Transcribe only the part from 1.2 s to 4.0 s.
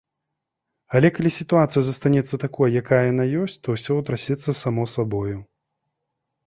сітуацыя застанецца такой, якая яна ёсць, то ўсё